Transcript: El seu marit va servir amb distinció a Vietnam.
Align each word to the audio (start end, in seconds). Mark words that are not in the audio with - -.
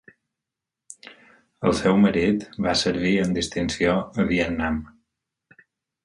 El 1.71 1.75
seu 1.79 1.99
marit 2.05 2.45
va 2.67 2.73
servir 2.81 3.11
amb 3.25 3.37
distinció 3.39 3.93
a 4.23 4.25
Vietnam. 4.31 4.81